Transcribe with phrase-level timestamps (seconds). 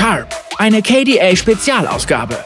[0.00, 2.42] Sharp, eine KDA-Spezialausgabe.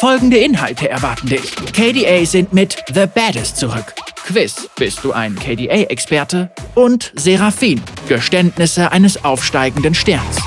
[0.00, 1.54] Folgende Inhalte erwarten dich.
[1.72, 3.94] KDA sind mit The Baddest zurück.
[4.26, 6.50] Quiz, bist du ein KDA-Experte?
[6.74, 10.38] Und Seraphin, Geständnisse eines aufsteigenden Sterns.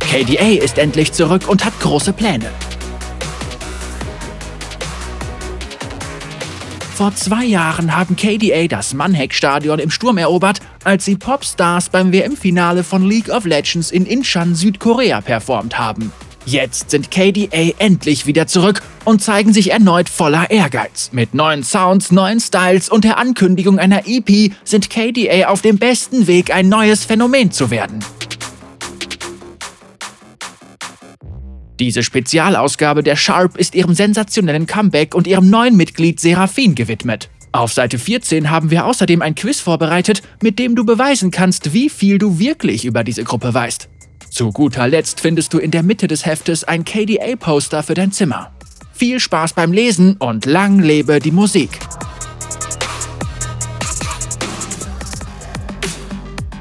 [0.00, 2.50] KDA ist endlich zurück und hat große Pläne.
[7.00, 12.84] Vor zwei Jahren haben KDA das Manhek-Stadion im Sturm erobert, als sie Popstars beim WM-Finale
[12.84, 16.12] von League of Legends in Incheon, Südkorea performt haben.
[16.44, 21.08] Jetzt sind KDA endlich wieder zurück und zeigen sich erneut voller Ehrgeiz.
[21.10, 26.26] Mit neuen Sounds, neuen Styles und der Ankündigung einer EP sind KDA auf dem besten
[26.26, 28.00] Weg, ein neues Phänomen zu werden.
[31.80, 37.30] Diese Spezialausgabe der Sharp ist ihrem sensationellen Comeback und ihrem neuen Mitglied Seraphin gewidmet.
[37.52, 41.88] Auf Seite 14 haben wir außerdem ein Quiz vorbereitet, mit dem du beweisen kannst, wie
[41.88, 43.88] viel du wirklich über diese Gruppe weißt.
[44.28, 48.52] Zu guter Letzt findest du in der Mitte des Heftes ein KDA-Poster für dein Zimmer.
[48.92, 51.70] Viel Spaß beim Lesen und lang lebe die Musik!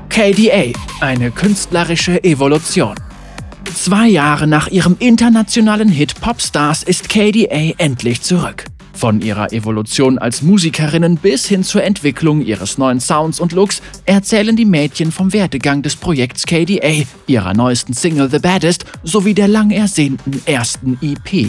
[0.08, 2.96] KDA, eine künstlerische Evolution.
[3.74, 8.66] Zwei Jahre nach ihrem internationalen Hit Popstars ist KDA endlich zurück.
[8.94, 14.56] Von ihrer Evolution als Musikerinnen bis hin zur Entwicklung ihres neuen Sounds und Looks erzählen
[14.56, 19.72] die Mädchen vom Werdegang des Projekts KDA, ihrer neuesten Single The Baddest sowie der lang
[19.72, 21.48] ersehnten ersten EP.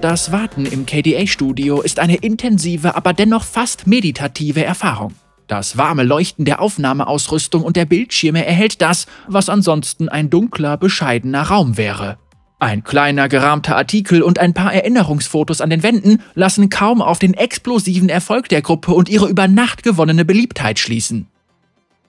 [0.00, 5.12] Das Warten im KDA-Studio ist eine intensive, aber dennoch fast meditative Erfahrung.
[5.46, 11.42] Das warme Leuchten der Aufnahmeausrüstung und der Bildschirme erhält das, was ansonsten ein dunkler, bescheidener
[11.42, 12.18] Raum wäre.
[12.58, 17.34] Ein kleiner gerahmter Artikel und ein paar Erinnerungsfotos an den Wänden lassen kaum auf den
[17.34, 21.26] explosiven Erfolg der Gruppe und ihre über Nacht gewonnene Beliebtheit schließen.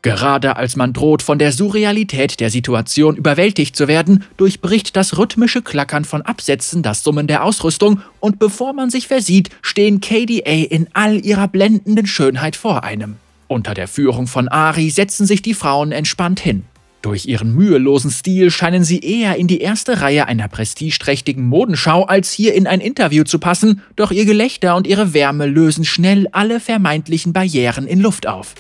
[0.02, 5.62] Gerade als man droht, von der Surrealität der Situation überwältigt zu werden, durchbricht das rhythmische
[5.62, 10.88] Klackern von Absätzen das Summen der Ausrüstung und bevor man sich versieht, stehen KDA in
[10.94, 13.18] all ihrer blendenden Schönheit vor einem.
[13.48, 16.64] Unter der Führung von Ari setzen sich die Frauen entspannt hin.
[17.02, 22.34] Durch ihren mühelosen Stil scheinen sie eher in die erste Reihe einer prestigeträchtigen Modenschau als
[22.34, 26.60] hier in ein Interview zu passen, doch ihr Gelächter und ihre Wärme lösen schnell alle
[26.60, 28.56] vermeintlichen Barrieren in Luft auf.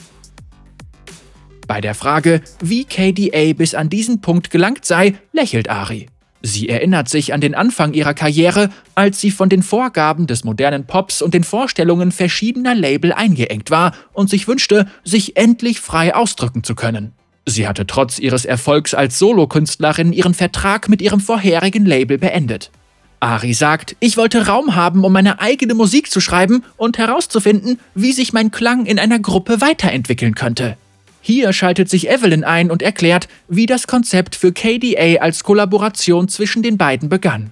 [1.68, 6.08] Bei der Frage, wie KDA bis an diesen Punkt gelangt sei, lächelt Ari.
[6.47, 10.88] Sie erinnert sich an den Anfang ihrer Karriere, als sie von den Vorgaben des modernen
[10.88, 16.63] Pops und den Vorstellungen verschiedener Label eingeengt war und sich wünschte, sich endlich frei ausdrücken
[16.63, 17.12] zu können.
[17.46, 22.72] Sie hatte trotz ihres Erfolgs als Solokünstlerin ihren Vertrag mit ihrem vorherigen Label beendet.
[23.19, 28.14] Ari sagt, ich wollte Raum haben, um meine eigene Musik zu schreiben und herauszufinden, wie
[28.14, 30.78] sich mein Klang in einer Gruppe weiterentwickeln könnte.
[31.28, 36.64] Hier schaltet sich Evelyn ein und erklärt, wie das Konzept für KDA als Kollaboration zwischen
[36.64, 37.52] den beiden begann.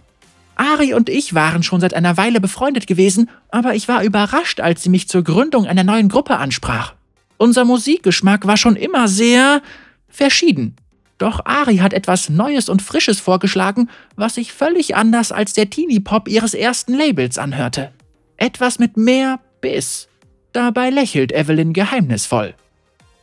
[0.56, 4.81] Ari und ich waren schon seit einer Weile befreundet gewesen, aber ich war überrascht, als
[4.81, 6.94] sie mich zur Gründung einer neuen Gruppe ansprach.
[7.36, 9.62] Unser Musikgeschmack war schon immer sehr
[10.07, 10.78] verschieden.
[11.18, 16.30] Doch Ari hat etwas Neues und Frisches vorgeschlagen, was sich völlig anders als der Teenie-Pop
[16.30, 17.92] ihres ersten Labels anhörte.
[18.38, 20.07] Etwas mit mehr Biss.
[20.53, 22.56] Dabei lächelt Evelyn geheimnisvoll.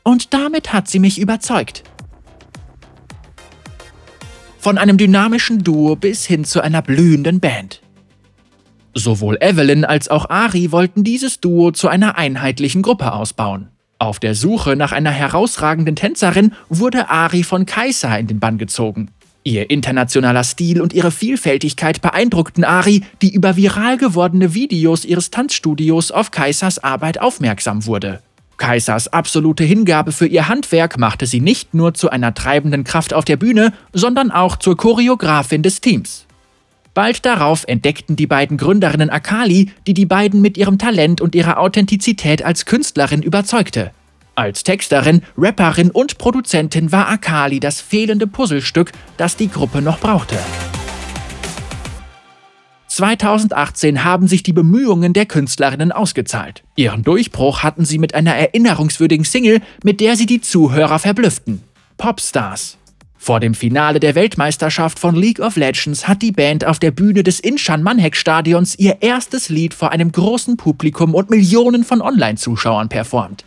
[0.03, 1.85] Und damit hat sie mich überzeugt.
[4.59, 7.83] Von einem dynamischen Duo bis hin zu einer blühenden Band.
[8.95, 13.69] Sowohl Evelyn als auch Ari wollten dieses Duo zu einer einheitlichen Gruppe ausbauen.
[13.99, 19.11] Auf der Suche nach einer herausragenden Tänzerin wurde Ari von Kaiser in den Bann gezogen.
[19.45, 26.13] Ihr internationaler Stil und ihre Vielfältigkeit beeindruckten Ari, die über viral gewordene Videos ihres Tanzstudios
[26.13, 28.21] auf Kaisers Arbeit aufmerksam wurde.
[28.62, 33.25] Kaisers absolute Hingabe für ihr Handwerk machte sie nicht nur zu einer treibenden Kraft auf
[33.25, 36.27] der Bühne, sondern auch zur Choreografin des Teams.
[36.95, 41.59] Bald darauf entdeckten die beiden Gründerinnen Akali, die die beiden mit ihrem Talent und ihrer
[41.59, 43.91] Authentizität als Künstlerin überzeugte.
[44.36, 50.39] Als Texterin, Rapperin und Produzentin war Akali das fehlende Puzzlestück, das die Gruppe noch brauchte.
[52.92, 56.62] 2018 haben sich die Bemühungen der Künstlerinnen ausgezahlt.
[56.77, 61.62] Ihren Durchbruch hatten sie mit einer erinnerungswürdigen Single, mit der sie die Zuhörer verblüfften.
[61.97, 62.77] Popstars.
[63.16, 67.22] Vor dem Finale der Weltmeisterschaft von League of Legends hat die Band auf der Bühne
[67.22, 72.91] des Inshan Manhek Stadions ihr erstes Lied vor einem großen Publikum und Millionen von Online-Zuschauern
[72.91, 73.47] performt.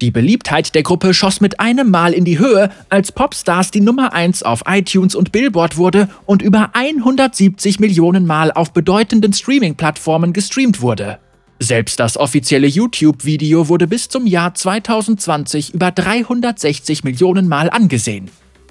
[0.00, 4.14] Die Beliebtheit der Gruppe schoss mit einem Mal in die Höhe, als Popstars die Nummer
[4.14, 10.80] 1 auf iTunes und Billboard wurde und über 170 Millionen Mal auf bedeutenden Streaming-Plattformen gestreamt
[10.80, 11.18] wurde.
[11.58, 18.30] Selbst das offizielle YouTube-Video wurde bis zum Jahr 2020 über 360 Millionen Mal angesehen.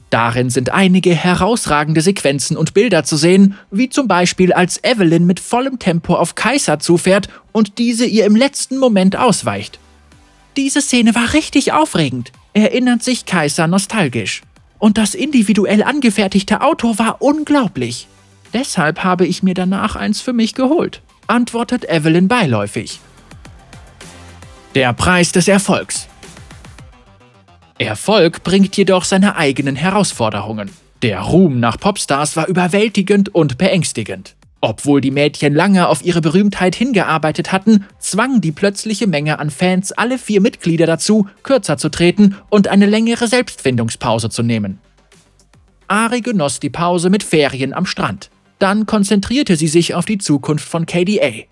[0.10, 5.40] Darin sind einige herausragende Sequenzen und Bilder zu sehen, wie zum Beispiel als Evelyn mit
[5.40, 9.80] vollem Tempo auf Kaiser zufährt und diese ihr im letzten Moment ausweicht.
[10.58, 14.42] Diese Szene war richtig aufregend, erinnert sich Kaiser nostalgisch.
[14.78, 18.08] Und das individuell angefertigte Auto war unglaublich.
[18.54, 23.00] Deshalb habe ich mir danach eins für mich geholt antwortet Evelyn beiläufig.
[24.76, 26.08] Der Preis des Erfolgs.
[27.78, 30.70] Erfolg bringt jedoch seine eigenen Herausforderungen.
[31.02, 34.36] Der Ruhm nach Popstars war überwältigend und beängstigend.
[34.62, 39.94] Obwohl die Mädchen lange auf ihre Berühmtheit hingearbeitet hatten, zwang die plötzliche Menge an Fans
[39.94, 44.80] alle vier Mitglieder dazu, kürzer zu treten und eine längere Selbstfindungspause zu nehmen.
[45.88, 48.30] Ari genoss die Pause mit Ferien am Strand.
[48.60, 51.46] Dann konzentrierte sie sich auf die Zukunft von KDA.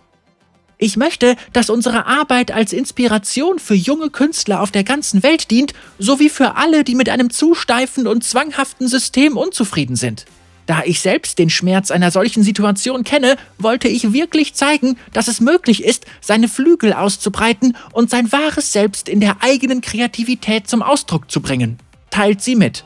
[0.77, 5.73] Ich möchte, dass unsere Arbeit als Inspiration für junge Künstler auf der ganzen Welt dient,
[5.97, 10.25] sowie für alle, die mit einem zu steifen und zwanghaften System unzufrieden sind.
[10.67, 15.39] Da ich selbst den Schmerz einer solchen Situation kenne, wollte ich wirklich zeigen, dass es
[15.39, 21.31] möglich ist, seine Flügel auszubreiten und sein wahres Selbst in der eigenen Kreativität zum Ausdruck
[21.31, 21.77] zu bringen.
[22.11, 22.83] Teilt sie mit.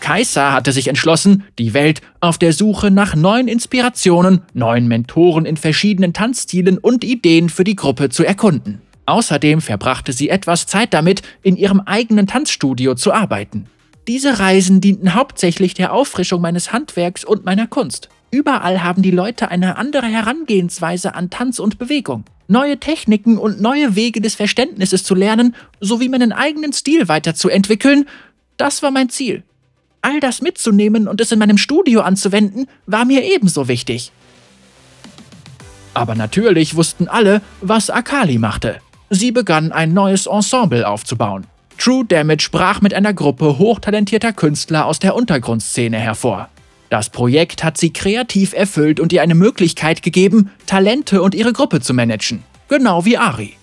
[0.00, 5.58] Kaiser hatte sich entschlossen, die Welt auf der Suche nach neuen Inspirationen, neuen Mentoren in
[5.58, 8.80] verschiedenen Tanzstilen und Ideen für die Gruppe zu erkunden.
[9.04, 13.66] Außerdem verbrachte sie etwas Zeit damit, in ihrem eigenen Tanzstudio zu arbeiten.
[14.06, 18.08] Diese Reisen dienten hauptsächlich der Auffrischung meines Handwerks und meiner Kunst.
[18.30, 22.24] Überall haben die Leute eine andere Herangehensweise an Tanz und Bewegung.
[22.48, 28.06] Neue Techniken und neue Wege des Verständnisses zu lernen, sowie meinen eigenen Stil weiterzuentwickeln,
[28.56, 29.42] das war mein Ziel
[30.06, 34.12] all das mitzunehmen und es in meinem Studio anzuwenden, war mir ebenso wichtig.
[35.94, 38.76] Aber natürlich wussten alle, was Akali machte.
[39.10, 41.46] Sie begann ein neues Ensemble aufzubauen.
[41.78, 46.48] True Damage brach mit einer Gruppe hochtalentierter Künstler aus der Untergrundszene hervor.
[46.90, 51.80] Das Projekt hat sie kreativ erfüllt und ihr eine Möglichkeit gegeben, Talente und ihre Gruppe
[51.80, 52.42] zu managen.
[52.68, 53.54] Genau wie Ari.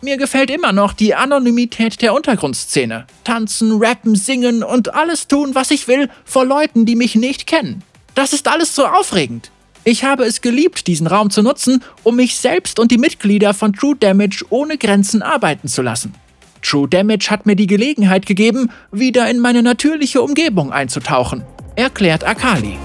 [0.00, 3.06] Mir gefällt immer noch die Anonymität der Untergrundszene.
[3.24, 7.82] Tanzen, rappen, singen und alles tun, was ich will, vor Leuten, die mich nicht kennen.
[8.14, 9.50] Das ist alles so aufregend.
[9.84, 13.72] Ich habe es geliebt, diesen Raum zu nutzen, um mich selbst und die Mitglieder von
[13.72, 16.14] True Damage ohne Grenzen arbeiten zu lassen.
[16.62, 21.42] True Damage hat mir die Gelegenheit gegeben, wieder in meine natürliche Umgebung einzutauchen,
[21.76, 22.76] erklärt Akali.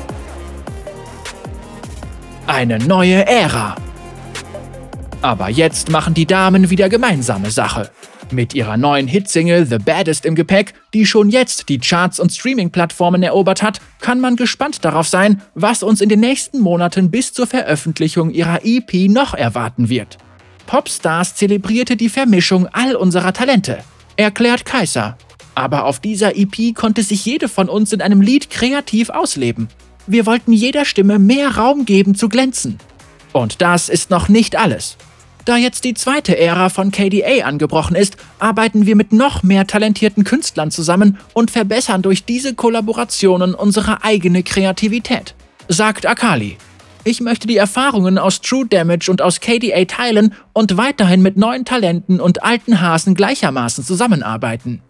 [2.48, 3.76] Eine neue Ära.
[5.22, 7.90] Aber jetzt machen die Damen wieder gemeinsame Sache.
[8.32, 13.24] Mit ihrer neuen Hitsingle The Baddest im Gepäck, die schon jetzt die Charts und Streaming-Plattformen
[13.24, 17.48] erobert hat, kann man gespannt darauf sein, was uns in den nächsten Monaten bis zur
[17.48, 20.18] Veröffentlichung ihrer EP noch erwarten wird.
[20.66, 23.84] Popstars zelebrierte die Vermischung all unserer Talente,
[24.16, 25.18] erklärt Kaiser.
[25.56, 29.68] Aber auf dieser EP konnte sich jede von uns in einem Lied kreativ ausleben.
[30.08, 32.80] Wir wollten jeder Stimme mehr Raum geben zu glänzen.
[33.32, 34.98] Und das ist noch nicht alles.
[35.46, 40.24] Da jetzt die zweite Ära von KDA angebrochen ist, arbeiten wir mit noch mehr talentierten
[40.24, 45.36] Künstlern zusammen und verbessern durch diese Kollaborationen unsere eigene Kreativität,
[45.68, 46.58] sagt Akali.
[47.06, 51.66] Ich möchte die Erfahrungen aus True Damage und aus KDA teilen und weiterhin mit neuen
[51.66, 54.82] Talenten und alten Hasen gleichermaßen zusammenarbeiten.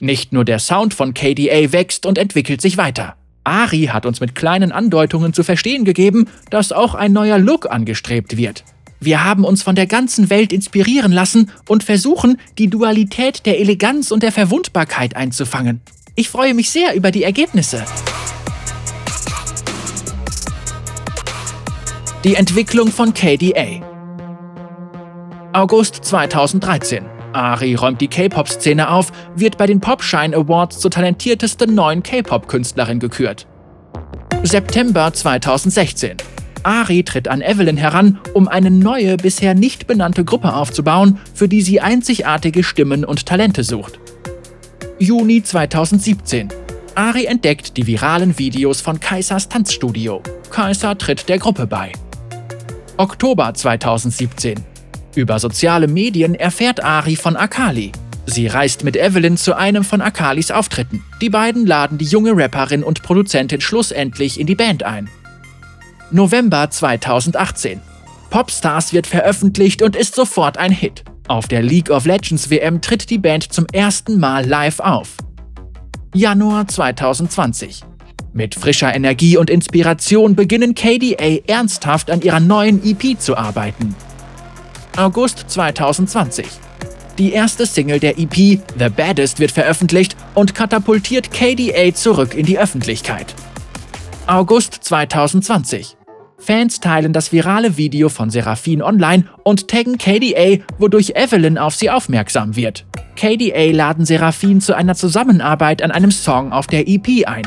[0.00, 3.14] Nicht nur der Sound von KDA wächst und entwickelt sich weiter.
[3.44, 8.36] Ari hat uns mit kleinen Andeutungen zu verstehen gegeben, dass auch ein neuer Look angestrebt
[8.36, 8.64] wird.
[8.98, 14.10] Wir haben uns von der ganzen Welt inspirieren lassen und versuchen, die Dualität der Eleganz
[14.10, 15.80] und der Verwundbarkeit einzufangen.
[16.16, 17.84] Ich freue mich sehr über die Ergebnisse.
[22.22, 23.80] Die Entwicklung von KDA
[25.54, 32.02] August 2013 Ari räumt die K-Pop-Szene auf, wird bei den Popshine Awards zur talentiertesten neuen
[32.02, 33.46] K-Pop-Künstlerin gekürt.
[34.42, 36.18] September 2016
[36.62, 41.62] Ari tritt an Evelyn heran, um eine neue, bisher nicht benannte Gruppe aufzubauen, für die
[41.62, 43.98] sie einzigartige Stimmen und Talente sucht.
[44.98, 46.48] Juni 2017.
[46.94, 50.22] Ari entdeckt die viralen Videos von Kaisers Tanzstudio.
[50.50, 51.92] Kaiser tritt der Gruppe bei.
[53.00, 54.62] Oktober 2017.
[55.14, 57.92] Über soziale Medien erfährt Ari von Akali.
[58.26, 61.02] Sie reist mit Evelyn zu einem von Akalis Auftritten.
[61.22, 65.08] Die beiden laden die junge Rapperin und Produzentin schlussendlich in die Band ein.
[66.10, 67.80] November 2018.
[68.28, 71.02] Popstars wird veröffentlicht und ist sofort ein Hit.
[71.26, 75.16] Auf der League of Legends WM tritt die Band zum ersten Mal live auf.
[76.14, 77.80] Januar 2020.
[78.32, 83.94] Mit frischer Energie und Inspiration beginnen KDA ernsthaft an ihrer neuen EP zu arbeiten.
[84.96, 86.46] August 2020.
[87.18, 88.34] Die erste Single der EP,
[88.78, 93.34] The Baddest, wird veröffentlicht und katapultiert KDA zurück in die Öffentlichkeit.
[94.26, 95.96] August 2020.
[96.38, 101.90] Fans teilen das virale Video von Seraphine online und taggen KDA, wodurch Evelyn auf sie
[101.90, 102.86] aufmerksam wird.
[103.16, 107.42] KDA laden Seraphine zu einer Zusammenarbeit an einem Song auf der EP ein.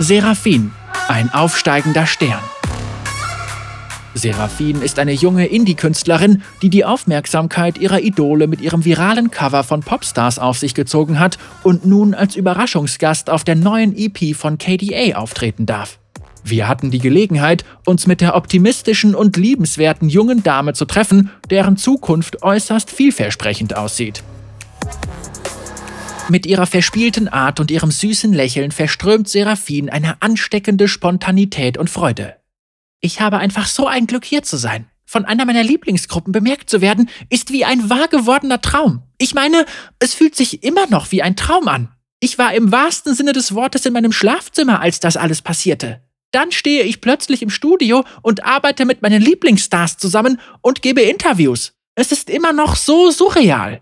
[0.00, 0.70] Seraphine,
[1.08, 2.38] ein aufsteigender Stern.
[4.14, 9.80] Seraphine ist eine junge Indie-Künstlerin, die die Aufmerksamkeit ihrer Idole mit ihrem viralen Cover von
[9.80, 15.16] Popstars auf sich gezogen hat und nun als Überraschungsgast auf der neuen EP von KDA
[15.16, 15.98] auftreten darf.
[16.44, 21.76] Wir hatten die Gelegenheit, uns mit der optimistischen und liebenswerten jungen Dame zu treffen, deren
[21.76, 24.22] Zukunft äußerst vielversprechend aussieht.
[26.30, 32.36] Mit ihrer verspielten Art und ihrem süßen Lächeln verströmt Seraphine eine ansteckende Spontanität und Freude.
[33.00, 34.90] Ich habe einfach so ein Glück hier zu sein.
[35.06, 39.02] Von einer meiner Lieblingsgruppen bemerkt zu werden, ist wie ein wahr gewordener Traum.
[39.16, 39.64] Ich meine,
[40.00, 41.88] es fühlt sich immer noch wie ein Traum an.
[42.20, 46.02] Ich war im wahrsten Sinne des Wortes in meinem Schlafzimmer, als das alles passierte.
[46.30, 51.72] Dann stehe ich plötzlich im Studio und arbeite mit meinen Lieblingsstars zusammen und gebe Interviews.
[51.94, 53.80] Es ist immer noch so surreal.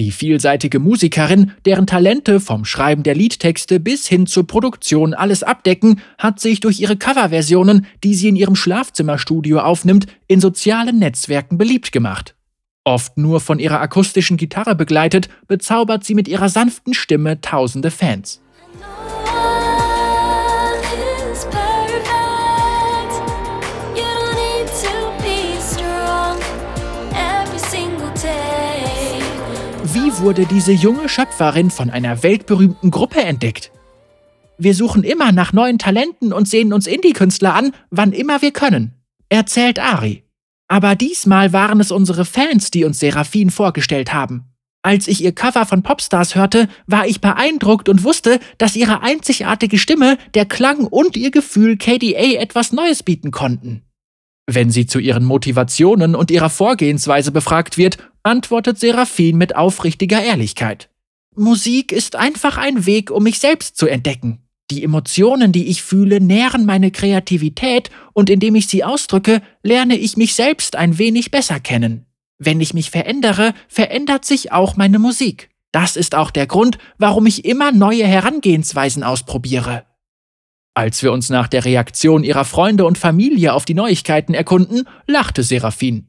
[0.00, 6.00] Die vielseitige Musikerin, deren Talente vom Schreiben der Liedtexte bis hin zur Produktion alles abdecken,
[6.16, 11.92] hat sich durch ihre Coverversionen, die sie in ihrem Schlafzimmerstudio aufnimmt, in sozialen Netzwerken beliebt
[11.92, 12.34] gemacht.
[12.82, 18.40] Oft nur von ihrer akustischen Gitarre begleitet, bezaubert sie mit ihrer sanften Stimme tausende Fans.
[30.20, 33.70] Wurde diese junge Schöpferin von einer weltberühmten Gruppe entdeckt?
[34.58, 38.92] Wir suchen immer nach neuen Talenten und sehen uns Indie-Künstler an, wann immer wir können,
[39.30, 40.24] erzählt Ari.
[40.68, 44.44] Aber diesmal waren es unsere Fans, die uns Seraphine vorgestellt haben.
[44.82, 49.78] Als ich ihr Cover von Popstars hörte, war ich beeindruckt und wusste, dass ihre einzigartige
[49.78, 53.82] Stimme, der Klang und ihr Gefühl KDA etwas Neues bieten konnten.
[54.52, 60.90] Wenn sie zu ihren Motivationen und ihrer Vorgehensweise befragt wird, antwortet Seraphine mit aufrichtiger Ehrlichkeit.
[61.36, 64.40] Musik ist einfach ein Weg, um mich selbst zu entdecken.
[64.72, 70.16] Die Emotionen, die ich fühle, nähren meine Kreativität und indem ich sie ausdrücke, lerne ich
[70.16, 72.06] mich selbst ein wenig besser kennen.
[72.38, 75.48] Wenn ich mich verändere, verändert sich auch meine Musik.
[75.70, 79.84] Das ist auch der Grund, warum ich immer neue Herangehensweisen ausprobiere.
[80.74, 85.42] Als wir uns nach der Reaktion ihrer Freunde und Familie auf die Neuigkeiten erkunden, lachte
[85.42, 86.04] Seraphine.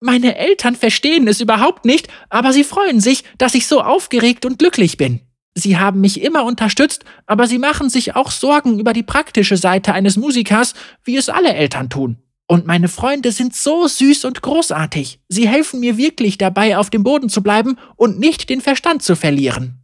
[0.00, 4.58] Meine Eltern verstehen es überhaupt nicht, aber sie freuen sich, dass ich so aufgeregt und
[4.58, 5.20] glücklich bin.
[5.56, 9.94] Sie haben mich immer unterstützt, aber sie machen sich auch Sorgen über die praktische Seite
[9.94, 12.18] eines Musikers, wie es alle Eltern tun.
[12.46, 15.20] Und meine Freunde sind so süß und großartig.
[15.28, 19.16] Sie helfen mir wirklich dabei, auf dem Boden zu bleiben und nicht den Verstand zu
[19.16, 19.83] verlieren.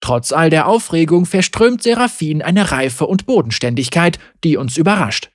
[0.00, 5.30] Trotz all der Aufregung verströmt Seraphine eine Reife und Bodenständigkeit, die uns überrascht.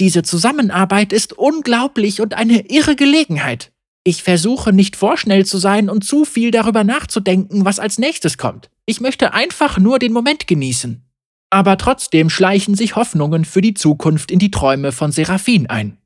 [0.00, 3.72] Diese Zusammenarbeit ist unglaublich und eine irre Gelegenheit.
[4.04, 8.70] Ich versuche nicht vorschnell zu sein und zu viel darüber nachzudenken, was als nächstes kommt.
[8.84, 11.02] Ich möchte einfach nur den Moment genießen.
[11.50, 15.98] Aber trotzdem schleichen sich Hoffnungen für die Zukunft in die Träume von Seraphine ein.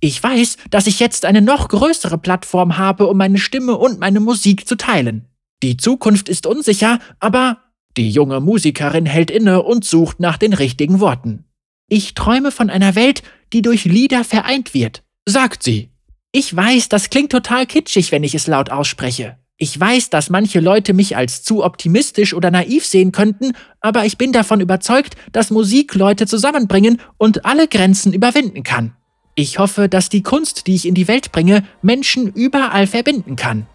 [0.00, 4.20] Ich weiß, dass ich jetzt eine noch größere Plattform habe, um meine Stimme und meine
[4.20, 5.26] Musik zu teilen.
[5.62, 7.58] Die Zukunft ist unsicher, aber
[7.96, 11.44] die junge Musikerin hält inne und sucht nach den richtigen Worten.
[11.88, 15.90] Ich träume von einer Welt, die durch Lieder vereint wird, sagt sie.
[16.32, 19.36] Ich weiß, das klingt total kitschig, wenn ich es laut ausspreche.
[19.56, 24.16] Ich weiß, dass manche Leute mich als zu optimistisch oder naiv sehen könnten, aber ich
[24.16, 28.96] bin davon überzeugt, dass Musik Leute zusammenbringen und alle Grenzen überwinden kann.
[29.34, 33.66] Ich hoffe, dass die Kunst, die ich in die Welt bringe, Menschen überall verbinden kann.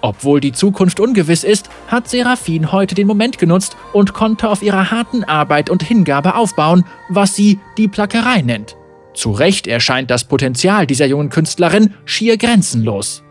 [0.00, 4.90] Obwohl die Zukunft ungewiss ist, hat Seraphine heute den Moment genutzt und konnte auf ihrer
[4.90, 8.76] harten Arbeit und Hingabe aufbauen, was sie die Plackerei nennt.
[9.14, 13.22] Zu Recht erscheint das Potenzial dieser jungen Künstlerin schier grenzenlos.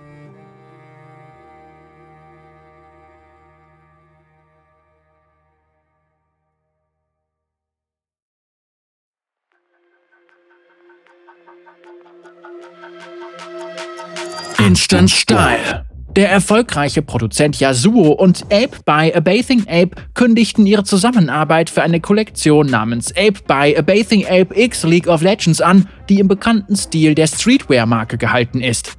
[14.58, 21.70] Instant Style der erfolgreiche Produzent Yasuo und Ape by A Bathing Ape kündigten ihre Zusammenarbeit
[21.70, 26.20] für eine Kollektion namens Ape by A Bathing Ape X League of Legends an, die
[26.20, 28.98] im bekannten Stil der Streetwear-Marke gehalten ist.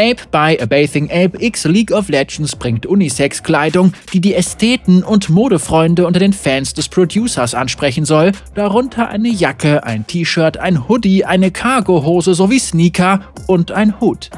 [0.00, 5.28] Ape by A Bathing Ape X League of Legends bringt Unisex-Kleidung, die die Ästheten und
[5.28, 11.26] Modefreunde unter den Fans des Producers ansprechen soll, darunter eine Jacke, ein T-Shirt, ein Hoodie,
[11.26, 14.30] eine Cargohose sowie Sneaker und ein Hut.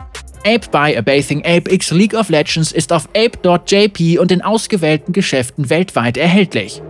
[0.44, 5.12] Ape by A Bathing Ape X League of Legends ist auf ape.jp und in ausgewählten
[5.12, 6.82] Geschäften weltweit erhältlich.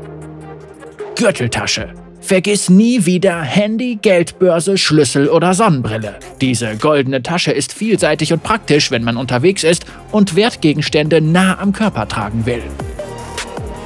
[1.17, 1.95] Gürteltasche
[2.25, 6.15] Vergiss nie wieder Handy, Geldbörse, Schlüssel oder Sonnenbrille.
[6.41, 11.75] Diese goldene Tasche ist vielseitig und praktisch, wenn man unterwegs ist und Wertgegenstände nah am
[11.75, 12.63] Körper tragen will.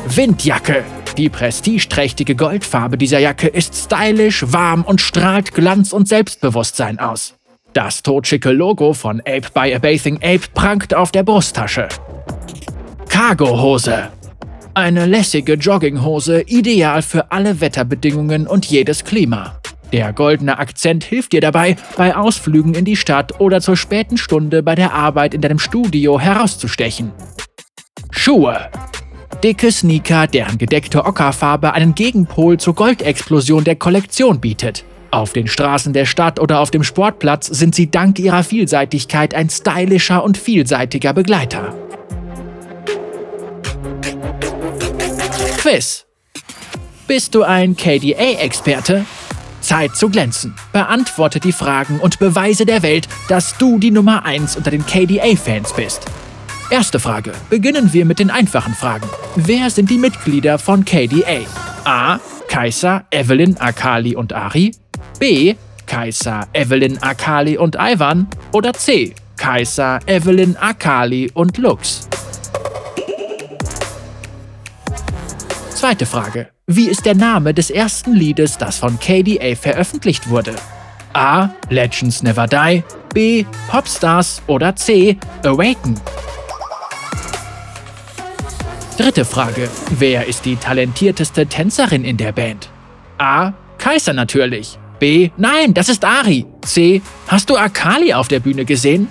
[0.07, 0.85] Windjacke.
[1.17, 7.38] Die prestigeträchtige Goldfarbe dieser Jacke ist stylisch, warm und strahlt Glanz und Selbstbewusstsein aus.
[7.73, 11.89] Das totschicke Logo von Ape by a Bathing Ape prangt auf der Brusttasche.
[13.09, 14.09] Cargohose.
[14.75, 19.61] Eine lässige Jogginghose, ideal für alle Wetterbedingungen und jedes Klima.
[19.93, 24.63] Der goldene Akzent hilft dir dabei, bei Ausflügen in die Stadt oder zur späten Stunde
[24.63, 27.13] bei der Arbeit in deinem Studio herauszustechen.
[28.11, 28.71] Schuhe.
[29.43, 34.85] Dicke Sneaker, deren gedeckte Ockerfarbe einen Gegenpol zur Goldexplosion der Kollektion bietet.
[35.11, 39.49] Auf den Straßen der Stadt oder auf dem Sportplatz sind sie dank ihrer Vielseitigkeit ein
[39.49, 41.75] stylischer und vielseitiger Begleiter.
[45.59, 46.05] Quiz.
[47.07, 49.07] Bist du ein KDA-Experte?
[49.61, 50.55] Zeit zu glänzen.
[50.73, 55.75] Beantworte die Fragen und beweise der Welt, dass du die Nummer 1 unter den KDA-Fans
[55.75, 56.07] bist.
[56.71, 57.33] Erste Frage.
[57.49, 59.09] Beginnen wir mit den einfachen Fragen.
[59.37, 61.41] Wer sind die Mitglieder von KDA?
[61.85, 62.21] A.
[62.49, 64.73] Kaiser, Evelyn, Akali und Ari.
[65.19, 65.57] B.
[65.87, 68.29] Kaiser, Evelyn, Akali und Ivan.
[68.53, 69.15] Oder C.
[69.37, 72.09] Kaiser, Evelyn, Akali und Lux.
[75.71, 76.49] Zweite Frage.
[76.67, 80.55] Wie ist der Name des ersten Liedes, das von KDA veröffentlicht wurde?
[81.15, 81.49] A.
[81.69, 82.85] Legends Never Die,
[83.15, 83.45] B.
[83.69, 85.17] Popstars oder C.
[85.45, 85.99] Awaken?
[88.99, 89.69] Dritte Frage.
[89.99, 92.69] Wer ist die talentierteste Tänzerin in der Band?
[93.19, 93.53] A.
[93.79, 94.79] Kaiser natürlich.
[94.99, 95.31] B.
[95.37, 96.47] Nein, das ist Ari.
[96.63, 97.03] C.
[97.27, 99.09] Hast du Akali auf der Bühne gesehen?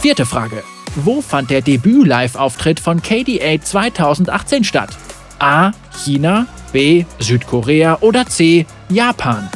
[0.00, 0.62] Vierte Frage.
[0.94, 4.90] Wo fand der Debüt-Live-Auftritt von KDA 2018 statt?
[5.38, 5.72] A.
[6.04, 7.04] China, B.
[7.18, 8.66] Südkorea oder C.
[8.88, 9.50] Japan?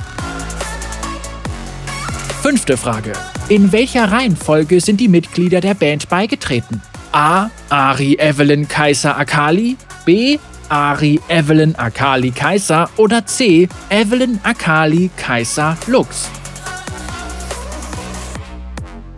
[2.43, 3.13] Fünfte Frage.
[3.49, 6.83] In welcher Reihenfolge sind die Mitglieder der Band beigetreten?
[7.13, 7.51] A.
[7.69, 9.77] Ari, Evelyn, Kaiser, Akali.
[10.05, 10.39] B.
[10.71, 12.89] Ari, Evelyn, Akali, Kaiser.
[12.97, 13.69] Oder C.
[13.91, 16.31] Evelyn, Akali, Kaiser, Lux.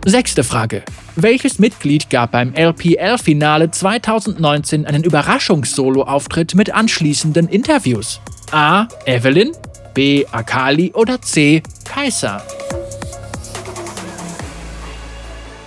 [0.03, 0.83] Sechste Frage.
[1.15, 8.19] Welches Mitglied gab beim LPL-Finale 2019 einen Überraschungssolo-Auftritt mit anschließenden Interviews?
[8.51, 8.87] A.
[9.05, 9.51] Evelyn,
[9.93, 10.25] B.
[10.31, 11.61] Akali oder C.
[11.85, 12.41] Kaiser?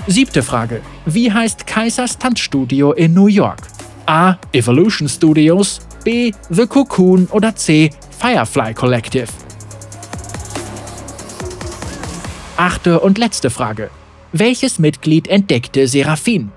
[0.09, 0.83] Siebte Frage.
[1.05, 3.76] Wie heißt Kaisers Tanzstudio in New York?
[4.07, 4.37] A.
[4.53, 6.33] Evolution Studios, B.
[6.49, 7.91] The Cocoon oder C.
[8.19, 9.27] Firefly Collective?
[12.57, 13.91] Achte und letzte Frage.
[14.33, 16.53] Welches Mitglied entdeckte Seraphin?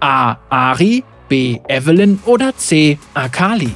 [0.00, 0.36] A.
[0.48, 1.60] Ari, B.
[1.68, 2.98] Evelyn oder C.
[3.14, 3.74] Akali?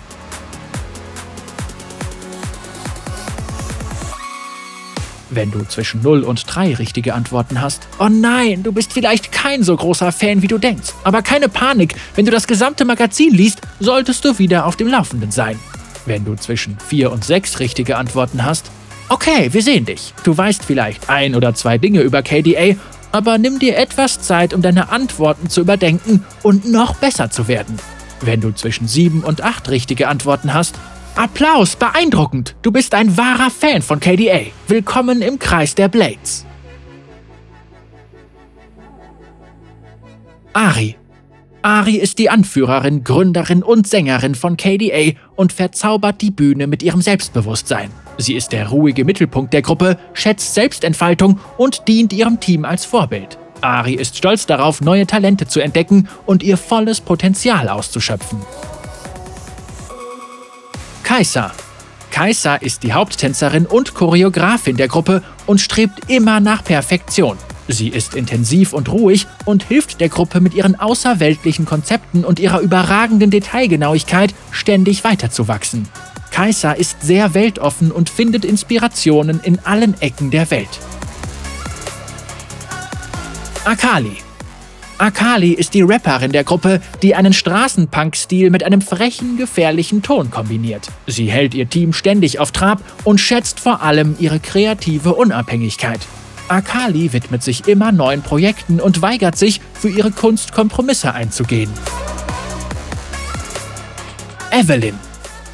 [5.36, 9.62] Wenn du zwischen 0 und 3 richtige Antworten hast, oh nein, du bist vielleicht kein
[9.62, 10.94] so großer Fan, wie du denkst.
[11.04, 15.30] Aber keine Panik, wenn du das gesamte Magazin liest, solltest du wieder auf dem Laufenden
[15.30, 15.58] sein.
[16.06, 18.70] Wenn du zwischen 4 und 6 richtige Antworten hast,
[19.10, 20.14] okay, wir sehen dich.
[20.24, 22.76] Du weißt vielleicht ein oder zwei Dinge über KDA
[23.12, 27.78] aber nimm dir etwas Zeit, um deine Antworten zu überdenken und noch besser zu werden.
[28.20, 30.74] Wenn du zwischen 7 und 8 richtige Antworten hast,
[31.16, 32.56] Applaus, beeindruckend!
[32.60, 34.40] Du bist ein wahrer Fan von KDA.
[34.68, 36.44] Willkommen im Kreis der Blades.
[40.52, 40.96] Ari.
[41.62, 47.00] Ari ist die Anführerin, Gründerin und Sängerin von KDA und verzaubert die Bühne mit ihrem
[47.00, 47.90] Selbstbewusstsein.
[48.18, 53.38] Sie ist der ruhige Mittelpunkt der Gruppe, schätzt Selbstentfaltung und dient ihrem Team als Vorbild.
[53.62, 58.38] Ari ist stolz darauf, neue Talente zu entdecken und ihr volles Potenzial auszuschöpfen.
[61.06, 61.52] Kaisa.
[62.10, 67.38] Kaisa ist die Haupttänzerin und Choreografin der Gruppe und strebt immer nach Perfektion.
[67.68, 72.58] Sie ist intensiv und ruhig und hilft der Gruppe mit ihren außerweltlichen Konzepten und ihrer
[72.58, 75.88] überragenden Detailgenauigkeit ständig weiterzuwachsen.
[76.32, 80.80] Kaisa ist sehr weltoffen und findet Inspirationen in allen Ecken der Welt.
[83.64, 84.25] Akali
[84.98, 90.88] Akali ist die Rapperin der Gruppe, die einen Straßenpunk-Stil mit einem frechen, gefährlichen Ton kombiniert.
[91.06, 96.00] Sie hält ihr Team ständig auf Trab und schätzt vor allem ihre kreative Unabhängigkeit.
[96.48, 101.70] Akali widmet sich immer neuen Projekten und weigert sich, für ihre Kunst Kompromisse einzugehen.
[104.50, 104.94] Evelyn.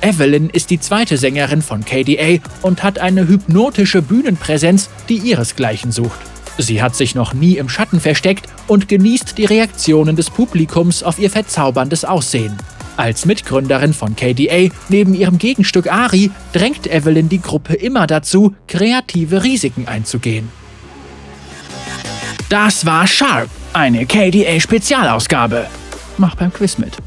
[0.02, 6.31] Evelyn ist die zweite Sängerin von KDA und hat eine hypnotische Bühnenpräsenz, die ihresgleichen sucht.
[6.58, 11.18] Sie hat sich noch nie im Schatten versteckt und genießt die Reaktionen des Publikums auf
[11.18, 12.56] ihr verzauberndes Aussehen.
[12.96, 19.42] Als Mitgründerin von KDA neben ihrem Gegenstück Ari drängt Evelyn die Gruppe immer dazu, kreative
[19.42, 20.50] Risiken einzugehen.
[22.48, 25.68] Das war Sharp, eine KDA-Spezialausgabe.
[26.18, 26.98] Mach beim Quiz mit.